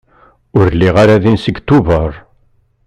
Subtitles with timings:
[0.57, 2.11] Ur lliɣ ara din seg Tubeṛ.